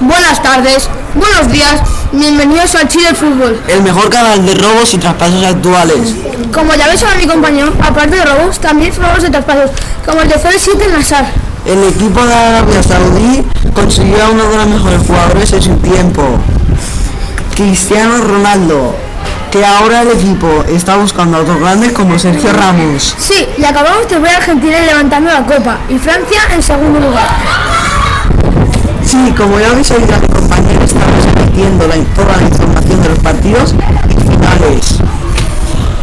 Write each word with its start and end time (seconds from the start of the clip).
Buenas 0.00 0.42
tardes, 0.42 0.90
buenos 1.14 1.50
días, 1.50 1.80
bienvenidos 2.12 2.74
al 2.74 2.86
Chile 2.86 3.14
Fútbol. 3.14 3.58
El 3.66 3.82
mejor 3.82 4.10
canal 4.10 4.44
de 4.44 4.54
robos 4.54 4.92
y 4.92 4.98
traspasos 4.98 5.42
actuales. 5.42 6.14
Como 6.52 6.74
ya 6.74 6.86
ves 6.88 7.02
a 7.02 7.14
mi 7.16 7.26
compañero, 7.26 7.72
aparte 7.80 8.16
de 8.16 8.24
robos, 8.24 8.58
también 8.58 8.92
robos 8.94 9.22
de 9.22 9.30
traspasos, 9.30 9.70
como 10.04 10.20
el 10.20 10.28
de 10.28 10.38
Fore 10.38 10.58
7 10.58 10.88
Nazar. 10.92 11.24
El 11.64 11.82
equipo 11.84 12.22
de 12.26 12.34
Arabia 12.34 12.82
Saudí 12.82 13.42
consiguió 13.74 14.22
a 14.22 14.30
uno 14.30 14.46
de 14.50 14.56
los 14.58 14.66
mejores 14.66 15.00
jugadores 15.06 15.52
en 15.54 15.62
su 15.62 15.76
tiempo, 15.76 16.22
Cristiano 17.54 18.18
Ronaldo, 18.18 18.94
que 19.50 19.64
ahora 19.64 20.02
el 20.02 20.10
equipo 20.10 20.62
está 20.68 20.96
buscando 20.96 21.38
a 21.38 21.40
otros 21.40 21.58
grandes 21.58 21.92
como 21.92 22.18
Sergio 22.18 22.52
Ramos. 22.52 23.14
Sí, 23.18 23.48
y 23.56 23.64
acabamos 23.64 24.06
de 24.10 24.18
ver 24.18 24.34
a 24.34 24.36
Argentina 24.36 24.78
levantando 24.78 25.30
la 25.30 25.46
copa 25.46 25.78
y 25.88 25.98
Francia 25.98 26.42
en 26.52 26.62
segundo 26.62 27.00
lugar. 27.00 27.75
Sí, 29.16 29.32
como 29.32 29.58
ya 29.58 29.70
habéis 29.70 29.90
oído 29.92 30.14
a 30.14 30.18
mi 30.18 30.28
compañero, 30.28 30.84
estamos 30.84 31.24
emitiendo 31.24 31.88
la, 31.88 31.96
toda 32.14 32.36
la 32.36 32.42
información 32.42 33.02
de 33.02 33.08
los 33.08 33.18
partidos 33.20 33.74
y 34.10 34.20
finales. 34.20 34.98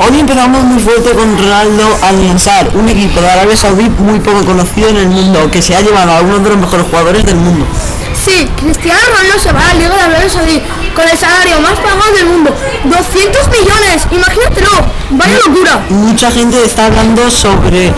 Hoy 0.00 0.18
empezamos 0.18 0.64
muy 0.64 0.82
fuerte 0.82 1.10
con 1.12 1.38
Ronaldo 1.38 1.98
Al 2.02 2.26
Nassr, 2.26 2.70
un 2.74 2.88
equipo 2.88 3.20
de 3.20 3.30
Arabia 3.30 3.56
Saudí 3.56 3.88
muy 4.00 4.18
poco 4.18 4.44
conocido 4.44 4.88
en 4.88 4.96
el 4.96 5.06
mundo, 5.06 5.48
que 5.52 5.62
se 5.62 5.76
ha 5.76 5.82
llevado 5.82 6.10
a 6.10 6.20
uno 6.22 6.40
de 6.40 6.50
los 6.50 6.58
mejores 6.58 6.84
jugadores 6.90 7.24
del 7.24 7.36
mundo. 7.36 7.64
Sí, 8.12 8.50
Cristiano 8.56 8.98
Ronaldo 9.08 9.38
se 9.38 9.52
va 9.52 9.60
a 9.60 9.66
la 9.66 9.74
Liga 9.74 9.94
de 9.94 10.00
Arabia 10.00 10.28
Saudí 10.28 10.62
con 10.92 11.08
el 11.08 11.16
salario 11.16 11.60
más 11.60 11.74
pagado 11.74 12.12
del 12.12 12.26
mundo, 12.26 12.56
200 12.84 13.48
millones, 13.50 14.08
imagínatelo, 14.10 14.70
vaya 15.10 15.38
locura. 15.46 15.86
Mucha 15.90 16.32
gente 16.32 16.64
está 16.64 16.86
hablando 16.86 17.30
sobre 17.30 17.94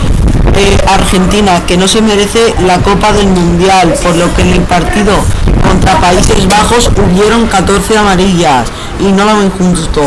Argentina, 0.87 1.61
que 1.65 1.77
no 1.77 1.87
se 1.87 2.01
merece 2.01 2.53
la 2.65 2.79
Copa 2.79 3.11
del 3.13 3.27
Mundial, 3.27 3.93
por 4.03 4.15
lo 4.15 4.33
que 4.35 4.41
en 4.41 4.53
el 4.53 4.61
partido 4.61 5.13
contra 5.67 5.99
Países 5.99 6.47
Bajos 6.47 6.89
hubieron 6.97 7.47
14 7.47 7.97
amarillas 7.97 8.67
y 8.99 9.11
no 9.11 9.25
lo 9.25 9.37
ven 9.37 9.49
justo, 9.51 10.01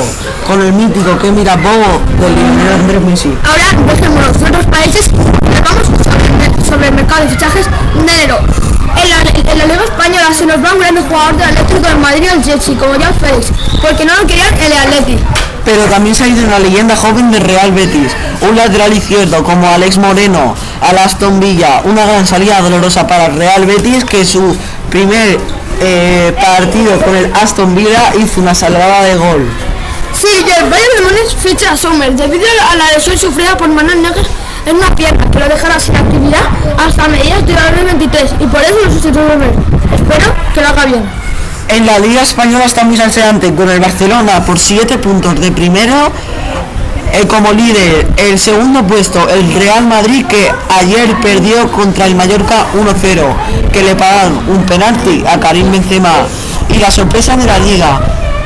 con 0.46 0.60
el 0.60 0.72
mítico 0.72 1.18
que 1.18 1.30
mira 1.30 1.56
Bobo 1.56 2.00
del 2.20 2.34
Lionel 2.34 2.80
Andrés 2.80 3.02
Messi. 3.02 3.38
Ahora 3.44 3.94
dejémonos 3.94 4.38
de 4.38 4.44
otros 4.46 4.66
países 4.66 5.06
y 5.08 6.64
sobre 6.64 6.88
el, 6.88 6.92
el 6.92 6.96
mercado 6.96 7.22
de 7.22 7.28
fichajes 7.30 7.66
de. 7.66 8.22
En 8.94 9.08
la, 9.08 9.52
en 9.52 9.68
Liga 9.68 9.84
Española 9.84 10.34
se 10.36 10.44
nos 10.44 10.56
va 10.62 10.74
un 10.74 10.80
gran 10.80 10.96
jugador 10.96 11.36
del 11.36 11.48
Atlético 11.48 11.88
de 11.88 11.94
Madrid 11.94 12.28
al 12.30 12.44
Chelsea, 12.44 12.76
como 12.78 12.94
Joao 12.94 13.14
Félix, 13.14 13.50
porque 13.80 14.04
no 14.04 14.14
lo 14.16 14.26
querían 14.26 14.54
el 14.58 14.72
Atleti. 14.72 15.18
Pero 15.64 15.84
también 15.84 16.14
se 16.14 16.24
ha 16.24 16.28
ido 16.28 16.44
una 16.44 16.58
leyenda 16.58 16.96
joven 16.96 17.30
de 17.30 17.38
Real 17.38 17.72
Betis, 17.72 18.12
un 18.40 18.56
lateral 18.56 18.92
izquierdo 18.92 19.44
como 19.44 19.68
Alex 19.68 19.98
Moreno, 19.98 20.54
al 20.80 20.98
Aston 20.98 21.38
Villa, 21.38 21.82
una 21.84 22.04
gran 22.04 22.26
salida 22.26 22.60
dolorosa 22.60 23.06
para 23.06 23.28
Real 23.28 23.64
Betis 23.66 24.04
que 24.04 24.24
su 24.24 24.56
primer 24.90 25.38
eh, 25.80 26.34
partido 26.40 27.00
con 27.00 27.16
el 27.16 27.32
Aston 27.34 27.74
Villa 27.74 28.12
hizo 28.20 28.40
una 28.40 28.54
salvada 28.54 29.02
de 29.04 29.16
gol. 29.16 29.48
Sí, 30.12 30.28
el 30.58 30.68
Bayern 30.68 30.94
de 30.96 31.02
Múnich 31.02 31.36
ficha 31.36 31.72
a 31.72 31.76
Sommer 31.76 32.12
debido 32.14 32.44
a 32.70 32.76
la 32.76 32.92
lesión 32.92 33.16
sufrida 33.18 33.56
por 33.56 33.68
Manuel 33.68 34.02
Neuer 34.02 34.26
en 34.66 34.76
una 34.76 34.94
pierna 34.94 35.30
que 35.30 35.38
lo 35.38 35.48
dejará 35.48 35.80
sin 35.80 35.96
actividad 35.96 36.42
hasta 36.78 37.08
mediados 37.08 37.46
de 37.46 37.54
2023 37.54 38.34
y 38.40 38.46
por 38.46 38.60
eso 38.62 38.74
lo 38.84 38.90
sustituiré. 38.92 39.50
Espero 39.94 40.34
que 40.54 40.60
lo 40.60 40.68
haga 40.68 40.84
bien. 40.84 41.21
En 41.74 41.86
la 41.86 41.98
Liga 41.98 42.20
Española 42.20 42.66
está 42.66 42.84
muy 42.84 42.98
salseante 42.98 43.54
con 43.54 43.68
el 43.70 43.80
Barcelona 43.80 44.44
por 44.44 44.58
7 44.58 44.98
puntos 44.98 45.40
de 45.40 45.50
primero. 45.52 46.12
eh, 47.14 47.26
como 47.26 47.52
líder, 47.52 48.08
el 48.16 48.38
segundo 48.38 48.82
puesto, 48.86 49.26
el 49.28 49.52
Real 49.54 49.86
Madrid, 49.86 50.24
que 50.26 50.50
ayer 50.80 51.14
perdió 51.22 51.70
contra 51.72 52.06
el 52.06 52.14
Mallorca 52.14 52.66
1-0, 52.74 53.70
que 53.72 53.82
le 53.82 53.94
pagaron 53.94 54.38
un 54.48 54.64
penalti 54.64 55.24
a 55.26 55.38
Karim 55.40 55.70
Benzema. 55.72 56.12
Y 56.68 56.78
la 56.78 56.90
sorpresa 56.90 57.36
de 57.36 57.46
la 57.46 57.58
Liga, 57.58 58.00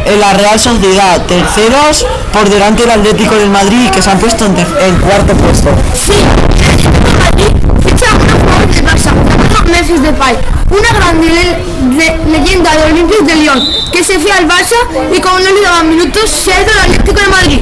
en 0.05 0.21
la 0.21 0.33
Real 0.33 0.59
Sociedad, 0.59 1.21
terceros 1.27 2.07
por 2.33 2.49
delante 2.49 2.83
del 2.83 2.93
Atlético 2.93 3.35
del 3.35 3.51
Madrid, 3.51 3.89
que 3.91 4.03
se 4.03 4.11
han 4.11 4.19
puesto 4.19 4.47
en, 4.47 4.57
en 4.57 4.97
cuarto 4.99 5.35
puesto. 5.35 5.71
Sí, 5.95 6.13
el 6.13 7.19
Madrid 7.25 7.53
ficha 7.85 8.07
a 8.11 8.15
una 8.15 8.33
jugador 8.35 8.67
del 8.75 8.85
Barça, 8.85 9.11
una 10.71 10.99
gran 10.99 11.21
le- 11.21 11.97
le- 11.97 12.39
leyenda 12.39 12.71
de 12.77 12.93
Olympique 12.93 13.25
de 13.25 13.35
Lyon, 13.37 13.61
que 13.93 14.03
se 14.03 14.19
fue 14.19 14.33
al 14.33 14.47
Barça 14.47 14.77
y 15.15 15.21
como 15.21 15.39
no 15.39 15.51
le 15.53 15.61
daban 15.63 15.89
minutos 15.89 16.29
se 16.31 16.53
ha 16.53 16.63
ido 16.63 16.71
al 16.73 16.91
Atlético 16.91 17.21
de 17.21 17.29
Madrid. 17.29 17.61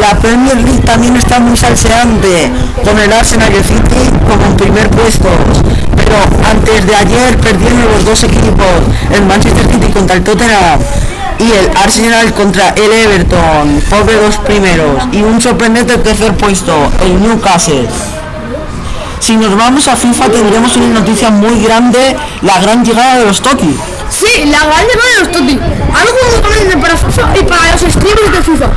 La 0.00 0.16
Premier 0.18 0.56
League 0.56 0.82
también 0.84 1.16
está 1.16 1.40
muy 1.40 1.56
salseante, 1.56 2.50
con 2.84 2.98
el 2.98 3.12
Arsenal 3.12 3.52
y 3.52 3.56
el 3.56 3.64
City 3.64 4.10
como 4.28 4.56
primer 4.56 4.88
puesto. 4.90 5.28
Pero 5.96 6.16
antes 6.48 6.86
de 6.86 6.94
ayer 6.94 7.36
perdieron 7.38 7.80
los 7.96 8.04
dos 8.04 8.22
equipos, 8.22 8.66
el 9.12 9.22
Manchester 9.26 9.66
City 9.70 9.88
contra 9.92 10.16
el 10.16 10.22
Tottenham 10.22 10.78
y 11.40 11.50
el 11.50 11.70
Arsenal 11.76 12.32
contra 12.34 12.68
el 12.70 12.90
Everton, 12.92 13.80
de 14.06 14.12
los 14.22 14.36
primeros, 14.38 15.02
y 15.12 15.22
un 15.22 15.40
sorprendente 15.40 15.96
tercer 15.98 16.34
puesto, 16.36 16.72
el 17.02 17.20
Newcastle. 17.20 17.88
Si 19.20 19.36
nos 19.36 19.54
vamos 19.54 19.86
a 19.86 19.94
FIFA 19.94 20.28
tendremos 20.30 20.74
una 20.76 21.00
noticia 21.00 21.30
muy 21.30 21.62
grande, 21.62 22.16
la 22.40 22.58
gran 22.58 22.84
llegada 22.84 23.18
de 23.18 23.26
los 23.26 23.40
Totti. 23.40 23.76
Sí, 24.08 24.44
la 24.46 24.58
gran 24.58 24.86
llegada 24.86 25.10
de 25.12 25.18
los 25.20 25.30
Totti, 25.30 25.60
algo 25.60 26.18
muy 26.30 26.50
grande 26.50 26.76
para 26.78 26.96
FIFA 26.96 27.38
y 27.38 27.42
para 27.44 27.72
los 27.72 27.80
streamers 27.80 28.32
de 28.32 28.42
FIFA. 28.42 28.70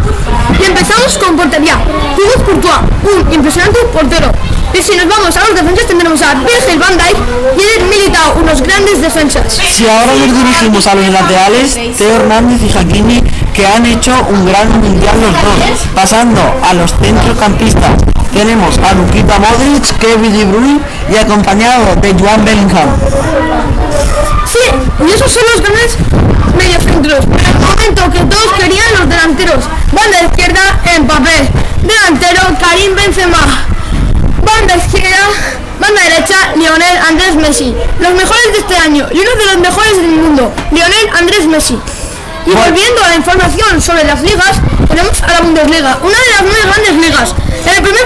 Y 0.60 0.66
empezamos 0.66 1.18
con 1.18 1.38
portería, 1.38 1.80
Thibaut 2.16 2.46
Courtois, 2.46 2.82
un 3.04 3.34
impresionante 3.34 3.80
portero. 3.94 4.32
Y 4.74 4.82
si 4.82 4.96
nos 4.98 5.08
vamos 5.08 5.36
a 5.38 5.40
los 5.40 5.56
defensas 5.56 5.88
tendremos 5.88 6.22
a 6.22 6.34
Virgil 6.36 6.78
van 6.78 6.98
Dijk 6.98 7.18
y 7.58 7.62
Eder 7.62 7.88
Militao, 7.90 8.34
unos 8.36 8.62
grandes 8.62 9.02
defensas. 9.02 9.54
Si 9.54 9.88
ahora 9.88 10.14
nos 10.14 10.38
dirigimos 10.38 10.86
a 10.88 10.96
los 10.96 11.08
laterales, 11.08 11.80
Teo 11.98 12.18
Hernández 12.18 12.60
y 12.62 12.78
Hakimi, 12.78 13.24
que 13.54 13.66
han 13.66 13.86
hecho 13.86 14.12
un 14.30 14.46
gran 14.46 14.70
mundial 14.82 15.16
los 15.22 15.32
dos, 15.32 15.88
pasando 15.96 16.42
a 16.64 16.74
los 16.74 16.94
centrocampistas. 16.96 17.92
Tenemos 18.34 18.78
a 18.80 18.94
Lukita 18.94 19.38
Modric, 19.40 19.98
Kevin 20.00 20.34
De 20.34 20.46
Bruyne 20.46 20.82
y 21.12 21.16
acompañado 21.18 21.96
de 21.98 22.14
Joan 22.14 22.44
Bellingham. 22.44 22.90
Sí, 24.46 24.60
y 25.06 25.12
esos 25.12 25.32
son 25.32 25.44
los 25.54 25.62
grandes 25.62 25.98
mediocentros. 26.58 27.26
En 27.26 27.46
el 27.46 27.60
momento 27.60 28.12
que 28.12 28.20
todos 28.26 28.54
querían 28.58 28.92
los 29.00 29.08
delanteros. 29.08 29.64
Banda 29.92 30.24
izquierda, 30.24 30.80
Mbappé. 31.00 31.50
Delantero, 31.84 32.42
Karim 32.60 32.96
Benzema. 32.96 33.66
Banda 34.44 34.78
izquierda, 34.78 35.28
banda 35.80 36.02
derecha, 36.02 36.36
Lionel 36.56 36.98
Andrés 37.08 37.36
Messi. 37.36 37.76
Los 38.00 38.14
mejores 38.14 38.52
de 38.52 38.60
este 38.60 38.78
año 38.78 39.08
y 39.12 39.20
uno 39.20 39.32
de 39.36 39.46
los 39.46 39.58
mejores 39.58 39.98
del 39.98 40.12
mundo, 40.12 40.52
Lionel 40.72 41.10
Andrés 41.18 41.46
Messi. 41.46 41.80
Y 42.46 42.52
volviendo 42.52 43.04
a 43.04 43.10
la 43.10 43.16
información 43.16 43.82
sobre 43.82 44.04
las 44.04 44.22
ligas, 44.22 44.60
tenemos 44.88 45.22
a 45.22 45.32
la 45.32 45.42
Bundesliga, 45.42 45.98
una 46.02 46.18
de 46.18 46.30
las 46.32 46.42
nueve 46.42 46.60
grandes 46.66 46.96
ligas. 47.06 47.36
En 47.66 47.76
el 47.76 47.82
primer 47.82 48.03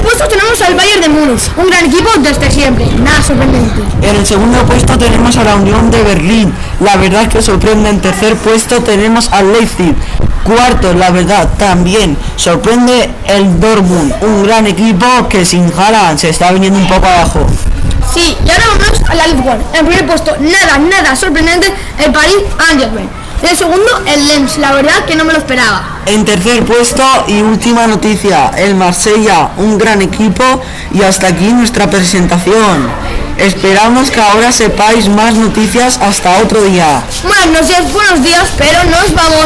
al 0.68 0.76
Bayern 0.76 1.02
de 1.02 1.10
Múnich, 1.10 1.50
un 1.56 1.68
gran 1.68 1.86
equipo 1.86 2.10
desde 2.20 2.52
siempre, 2.52 2.86
nada 3.00 3.24
sorprendente. 3.24 3.82
En 4.02 4.16
el 4.18 4.26
segundo 4.26 4.66
puesto 4.66 4.98
tenemos 4.98 5.38
a 5.38 5.44
la 5.46 5.56
Unión 5.56 5.90
de 5.90 6.04
Berlín. 6.04 6.54
La 6.82 6.98
verdad 6.98 7.28
que 7.30 7.42
sorprende. 7.42 7.90
En 7.90 8.02
tercer 8.02 8.36
puesto 8.36 8.82
tenemos 8.82 9.30
al 9.32 9.54
Leipzig. 9.54 9.96
Cuarto, 10.44 10.94
la 10.94 11.10
verdad, 11.10 11.50
también 11.58 12.18
sorprende 12.36 13.10
el 13.28 13.60
Dortmund. 13.60 14.14
Un 14.22 14.44
gran 14.44 14.68
equipo 14.68 15.06
que 15.30 15.46
sin 15.46 15.72
Haaland 15.72 16.20
se 16.20 16.30
está 16.30 16.52
viniendo 16.52 16.80
un 16.80 16.88
poco 16.88 17.06
abajo. 17.06 17.48
Sí, 18.14 18.36
y 18.46 18.50
ahora 18.50 18.66
vamos 18.72 19.10
a 19.10 19.16
la 19.16 19.28
Ligue 19.28 19.42
1. 19.42 19.58
En 19.74 19.86
primer 19.86 20.06
puesto, 20.06 20.36
nada, 20.40 20.78
nada 20.78 21.16
sorprendente, 21.16 21.74
el 22.04 22.12
Paris 22.12 22.36
Saint-Germain. 22.58 23.10
En 23.42 23.50
el 23.50 23.58
segundo, 23.58 24.02
el 24.08 24.28
Lens. 24.28 24.58
La 24.58 24.74
verdad 24.74 25.06
que 25.06 25.16
no 25.16 25.24
me 25.24 25.34
lo 25.34 25.40
esperaba. 25.40 26.00
En 26.06 26.26
tercer 26.26 26.66
puesto 26.66 27.04
y 27.28 27.42
última 27.42 27.86
noticia, 27.86 28.52
el 28.58 28.76
Marsella, 28.76 29.52
un 29.58 29.78
gran 29.78 30.02
equipo 30.02 30.44
y 30.92 31.04
hasta 31.04 31.28
aquí 31.28 31.52
nuestra 31.54 31.90
presentación. 31.90 32.90
Esperamos 33.38 34.10
que 34.10 34.20
ahora 34.20 34.52
sepáis 34.52 35.08
más 35.10 35.36
noticias 35.36 36.00
hasta 36.02 36.38
otro 36.40 36.64
día. 36.64 37.04
Buenos 37.24 37.68
días, 37.68 37.94
buenos 37.94 38.24
días, 38.24 38.48
pero 38.58 38.84
nos 38.86 39.14
vamos. 39.14 39.28